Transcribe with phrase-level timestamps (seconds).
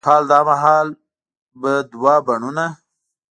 [0.05, 0.87] کال دا مهال
[1.61, 2.67] به دوه بڼوڼه،